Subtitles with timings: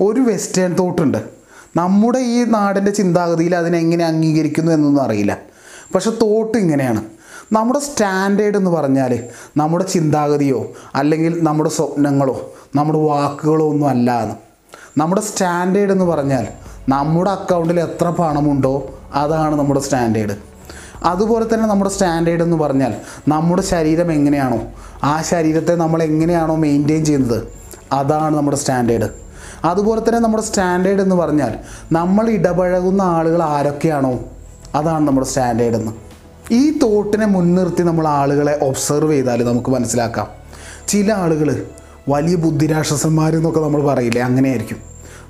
[0.00, 1.18] ഒരു വെസ്റ്റേൺ തോട്ടുണ്ട്.
[1.76, 5.38] നമ്മുടെ ഈ നാടിന്റെ ചിന്താഗതിയിൽ അതിനെങ്ങനെ അംഗീകരിക്കുന്നു എന്നൊന്നും അറിയില്ല.
[5.94, 7.04] പക്ഷെ തോട്ട് ഇങ്ങനെയാണ്.
[7.52, 9.24] നമ്മുടെ സ്റ്റാൻഡേർഡ് എന്ന് പറഞ്ഞാൽ
[9.56, 14.34] നമ്മുടെ ചിന്താഗതിയോ അല്ലെങ്കിൽ നമ്മുടെ സ്വപ്നങ്ങളോ നമ്മുടെ വാക്കുകളോ ഒന്നും അല്ല എന്ന്.
[14.98, 16.46] നമ്മുടെ സ്റ്റാൻഡേർഡ് എന്ന് പറഞ്ഞാൽ
[16.88, 20.36] നമ്മുടെ അക്കൗണ്ടിൽ എത്ര പണമുണ്ടോ അതാണ് നമ്മുടെ സ്റ്റാൻഡേർഡ്.
[21.04, 22.94] അതുപോലെ തന്നെ നമ്മുടെ സ്റ്റാൻഡേർഡ് എന്ന് പറഞ്ഞാൽ
[23.28, 24.60] നമ്മുടെ ശരീരം എങ്ങനെയാണോ
[25.04, 27.44] ആ ശരീരത്തെ നമ്മൾ എങ്ങനെയാണോ മെയിന്റെയിൻ ചെയ്യുന്നത്
[27.92, 29.25] അതാണ് നമ്മുടെ സ്റ്റാൻഡേർഡ്.
[29.64, 31.58] അതുപോലെ തന്നെ നമ്മുടെ സ്റ്റാൻഡേർഡ് എന്ന് പറഞ്ഞാൽ
[31.92, 34.18] നമ്മൾ ഇടപഴകുന്ന ആളുകൾ ആരൊക്കെയാണോ?
[34.74, 35.92] അതാണ് നമ്മുടെ സ്റ്റാൻഡേർഡ് എന്ന്.
[36.50, 40.26] ഈ തോട്ടിനെ മുൻനിർത്തി നമ്മൾ ആളുകളെ ഒബ്സർവ് ചെയ്താൽ നമുക്ക് മനസ്സിലാക്കാം.
[40.88, 41.66] ചില ആളുകൾ
[42.08, 44.76] വലിയ ബുദ്ധിരാക്ഷസന്മാരെന്നൊക്കെ നമ്മൾ പറയില്ലേ അങ്ങനെയായിരിക്കും.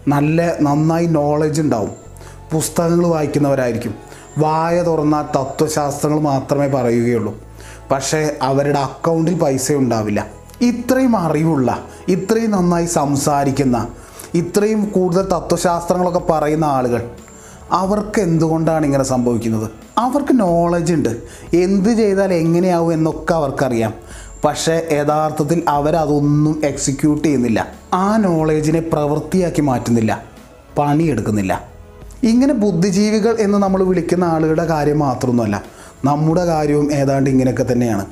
[0.09, 1.91] നല്ല നന്നായി നോളജ് ഉണ്ടാവും.
[2.53, 3.95] പുസ്തകങ്ങൾ വായിക്കുന്നവരായിരിക്കും.
[4.39, 7.39] വായ തുറന്ന തത്വശാസ്ത്രങ്ങൾ മാത്രമേ പറയുകയുള്ളൂ.
[7.91, 10.27] പക്ഷേ അവരുടെ അക്കൗണ്ടിൽ പൈസ ഉണ്ടാവില്ല.
[10.61, 13.89] ഇത്രയും അറിവുള്ള ഇത്രയും നന്നായി സംസാരിക്കുന്ന
[14.37, 17.11] ഇത്രയും കൂടുതൽ തത്വശാസ്ത്രങ്ങളൊക്കെ പറയുന്ന ആളുകൾ
[17.71, 19.71] അവർക്ക് എന്തുകൊണ്ടാണ് ഇങ്ങനെ സംഭവിക്കുന്നത്?
[19.99, 21.09] അവർക്ക് നോളജ് ഉണ്ട്.
[21.55, 23.95] എന്ത് ചെയ്താൽ എങ്ങനെയാവും എന്നൊക്കെ അവർക്കറിയാം.
[24.45, 27.69] പക്ഷേ യഥാർത്ഥത്തിൽ അവരതൊന്നും എക്സിക്യൂട്ട് ചെയ്യുന്നില്ല.
[27.93, 30.25] ആ നോളേജിനെ പ്രവൃത്തിയാക്കി മാറ്റുന്നില്ല.
[30.79, 31.67] പണിയെടുക്കുന്നില്ല.
[32.23, 35.63] ഇങ്ങനെ ബുദ്ധിജീവികൾ എന്ന് നമ്മൾ വിളിക്കുന്ന ആളുകളുടെ കാര്യം മാത്രമൊന്നുമല്ല
[36.05, 38.07] നമ്മുടെ കാര്യവും ഏതാണ്ട് ഇങ്ങനെയൊക്കെ തന്നെയാണ്.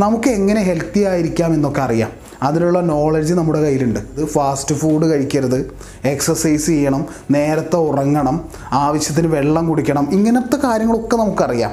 [0.00, 2.10] നമുക്ക് എങ്ങനെ ഹെൽത്തി ആയിരിക്കാം എന്നൊക്കെ അറിയാം.
[2.42, 4.00] അതിനുള്ള നോളജ് നമ്മുടെ കയ്യിലുണ്ട്.
[4.00, 5.74] ഇത് ഫാസ്റ്റ് ഫുഡ് കഴിക്കരുത്.
[6.04, 7.06] എക്സസൈസ് ചെയ്യണം.
[7.30, 8.48] നേരത്തെ ഉറങ്ങണം.
[8.72, 10.08] ആവശ്യത്തിന് വെള്ളം കുടിക്കണം.
[10.12, 11.72] ഇങ്ങനത്തെ കാര്യങ്ങളൊക്കെ നമുക്കറിയാം.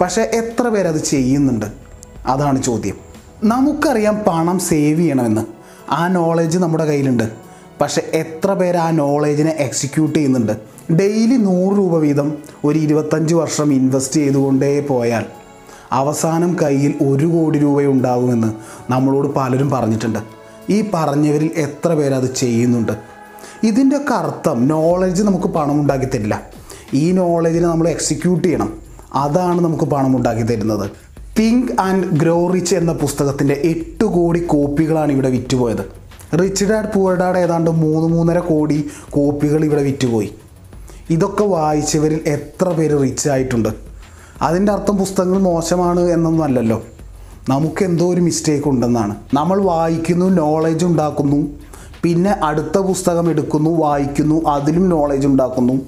[0.00, 1.66] പക്ഷേ എത്ര പേരത് ചെയ്യുന്നുണ്ട്?
[2.26, 2.94] അതാണ് ചോദ്യം.
[3.44, 5.40] നമുക്കറിയാം പണം സേവ് ചെയ്യണമെന്ന്.
[5.90, 7.30] ആ നോളജ് നമ്മുടെ കയ്യിലുണ്ട്.
[7.80, 10.52] പക്ഷേ എത്ര പേര് ആ നോളേജിനെ എക്സിക്യൂട്ട് ചെയ്യുന്നുണ്ട്?
[10.92, 15.24] ഡെയിലി നൂറ് രൂപ വീതം ഒരു ഇരുപത്തഞ്ച് വർഷം ഇൻവെസ്റ്റ് ചെയ്തുകൊണ്ടേ പോയാൽ
[15.92, 18.52] അവസാനം കയ്യിൽ ഒരു കോടി രൂപയുണ്ടാകുമെന്ന്
[18.92, 20.18] നമ്മളോട് പലരും പറഞ്ഞിട്ടുണ്ട്.
[20.70, 22.92] ഈ പറഞ്ഞവരിൽ എത്ര പേരത് ചെയ്യുന്നുണ്ട്?
[23.62, 26.42] ഇതിന്റെയൊക്കെ അർത്ഥം നോളജ് നമുക്ക് പണം ഉണ്ടാക്കി തരില്ല.
[26.94, 28.78] ഈ നോളജിനെ നമ്മൾ എക്സിക്യൂട്ട് ചെയ്യണം.
[29.14, 30.90] അതാണ് നമുക്ക് പണം ഉണ്ടാക്കി തരുന്നത്.
[31.38, 36.00] തിങ്ക് ആൻഡ് ഗ്രോ റിച്ച് എന്ന പുസ്തകത്തിന്റെ എട്ട് കോടി കോപ്പികളാണ് ഇവിടെ വിറ്റുപോയത്.
[36.42, 40.30] റിച്ച് ഡാഡ് പുവർ ഡാഡ് ഏതാണ്ട് മൂന്ന് മൂന്നര കോടി കോപ്പികൾ ഇവിടെ വിറ്റുപോയി.
[41.10, 43.89] ഇതൊക്കെ വായിച്ചവരിൽ എത്ര പേര് റിച്ച് ആയിട്ടുണ്ട്?
[44.42, 46.82] അതിന്റെ അർത്ഥം പുസ്തകങ്ങൾ മോശമാണ് എന്നൊന്നും അല്ലല്ലോ.
[47.48, 49.16] നമുക്ക് എന്തോ ഒരു മിസ്റ്റേക്ക് ഉണ്ടെന്നാണ്.
[49.34, 51.46] നമ്മൾ വായിക്കുന്നു നോളജ് ഉണ്ടാക്കുന്നു
[52.02, 55.80] പിന്നെ അടുത്ത പുസ്തകം എടുക്കുന്നു വായിക്കുന്നു അതിലും നോളജ് ഉണ്ടാക്കുന്നു.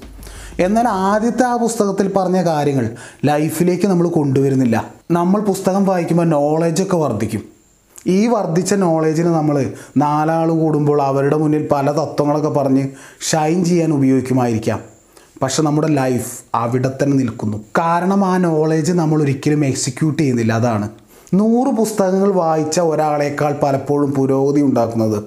[0.59, 4.93] എന്നാൽ ആദ്യത്തെ ആ പുസ്തകത്തിൽ പറഞ്ഞ കാര്യങ്ങൾ ലൈഫിലേക്ക് നമ്മൾ കൊണ്ടുവരുന്നില്ല.
[5.11, 7.43] നമ്മൾ പുസ്തകം വായിക്കുമ്പോൾ നോളജൊക്കെ വർദ്ധിക്കും.
[8.07, 12.87] ഈ വർദ്ധിച്ച നോളേജിന് നമ്മൾ നാലാൾ കൂടുമ്പോൾ അവരുടെ മുന്നിൽ പല തത്വങ്ങളൊക്കെ പറഞ്ഞ്
[13.21, 14.92] ഷൈൻ ചെയ്യാൻ ഉപയോഗിക്കുമായിരിക്കാം.
[15.43, 17.57] പക്ഷെ നമ്മുടെ ലൈഫ് അവിടെ തന്നെ നിൽക്കുന്നു.
[17.57, 20.53] കാരണം ആ നോളേജ് നമ്മൾ ഒരിക്കലും എക്സിക്യൂട്ട് ചെയ്യുന്നില്ല.
[20.53, 20.89] അതാണ്.
[21.33, 25.23] നൂറ് പുസ്തകങ്ങൾ വായിച്ച ഒരാളേക്കാൾ പലപ്പോഴും പുരോഗതി ഉണ്ടാക്കുന്നത്.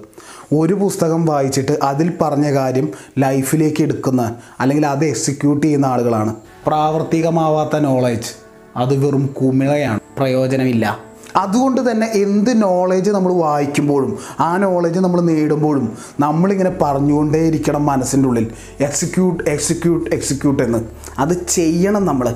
[0.53, 6.35] ഒരു പുസ്തകം വായിച്ചിട്ട് അതിൽ പറഞ്ഞ കാര്യം ലൈഫിലേക്ക് എടുക്കുന്ന അല്ലെങ്കിൽ അത് എക്സിക്യൂട്ട് ചെയ്യുന്ന ആളുകളാണ്.
[6.67, 8.35] പ്രാവർത്തികമാവാത്ത നോളേജ്
[8.75, 9.99] അത് വെറും കുമിളയാണ്.
[10.17, 10.99] പ്രയോജനമില്ല.
[11.35, 18.47] അതുകൊണ്ട് തന്നെ എന്ത് നോളേജ് നമ്മൾ വായിക്കുമ്പോഴും ആ നോളേജ് നമ്മൾ നേടുമ്പോഴും നമ്മളിങ്ങനെ പറഞ്ഞുകൊണ്ടേയിരിക്കണം മനസ്സിന്റെ ഉള്ളിൽ.
[18.79, 20.77] എക്സിക്യൂട്ട് എക്സിക്യൂട്ട് എക്സിക്യൂട്ട് എന്ന്.
[21.19, 22.35] അത് ചെയ്യണം നമ്മൾ.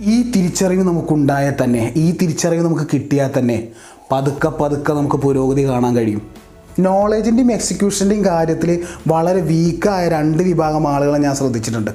[0.00, 3.68] ഈ തിരിച്ചറിവ് നമുക്കുണ്ടായാൽ തന്നെ ഈ തിരിച്ചറിവ് നമുക്ക് കിട്ടിയാൽ തന്നെ
[4.12, 6.22] പതുക്കെ പതുക്കെ നമുക്ക് പുരോഗതി കാണാൻ കഴിയും.
[6.78, 11.90] നോളേജിന്റെയും എക്സിക്യൂഷന്റെയും കാര്യത്തിൽ വളരെ വീക്കായ രണ്ട് വിഭാഗം ആളുകളെ ഞാൻ ശ്രദ്ധിച്ചിട്ടുണ്ട്.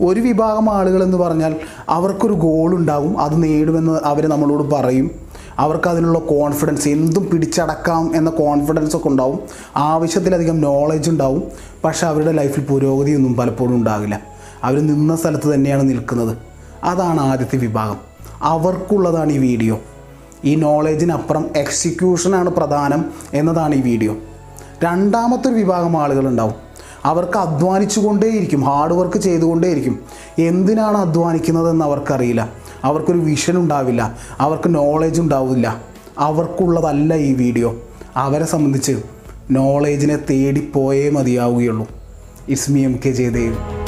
[0.00, 1.56] ഒരു വിഭാഗം ആളുകൾ എന്ന് പറഞ്ഞാൽ
[1.88, 5.10] അവർക്കൊരു ഗോൾ ഉണ്ടാകും അത് നേടുമെന്ന് അവർ നമ്മളോട് പറയും.
[5.58, 9.38] അവർക്ക് അതിനുള്ള കോൺഫിഡൻസ് എന്തും പിടിച്ചടക്കാം എന്ന കോൺഫിഡൻസ് ഒക്കെ ഉണ്ടാവും.
[9.76, 11.42] ആവശ്യത്തിലധികം നോളജ് ഉണ്ടാവും.
[11.84, 14.20] പക്ഷേ അവരുടെ ലൈഫിൽ പുരോഗതിയൊന്നും പലപ്പോഴും ഉണ്ടാകില്ല
[14.64, 16.36] അവർ നിന്ന സ്ഥലത്ത് തന്നെയാണ് നിൽക്കുന്നത്.
[16.84, 17.96] അതാണ് ആദ്യത്തെ വിഭാഗം.
[18.42, 19.80] അവർക്കുള്ളതാണ് ഈ വീഡിയോ
[20.44, 24.16] ഈ നോളേജിനപ്പുറം എക്സിക്യൂഷനാണ് പ്രധാനം എന്നതാണ് ഈ വീഡിയോ
[24.84, 26.71] രണ്ടാമത്തെ ഒരു വിഭാഗം ആളുകളുണ്ടാവും
[27.04, 30.00] അവർക്ക് അധ്വാനിച്ചുകൊണ്ടേയിരിക്കും ഹാർഡ് വർക്ക് ചെയ്തുകൊണ്ടേയിരിക്കും.
[30.38, 32.52] എന്തിനാണ് അധ്വാനിക്കുന്നതെന്ന് അവർക്കറിയില്ല.
[32.84, 34.18] അവർക്കൊരു വിഷൻ ഉണ്ടാവില്ല.
[34.40, 35.82] അവർക്ക് നോളേജ് ഉണ്ടാവില്ല.
[36.18, 37.82] അവർക്കുള്ളതല്ല ഈ വീഡിയോ
[38.16, 39.02] അവരെ സംബന്ധിച്ച്
[39.50, 41.86] നോളേജിനെ തേടിപ്പോയേ മതിയാവുകയുള്ളൂ.
[42.48, 43.81] Ismi M K Jayadev.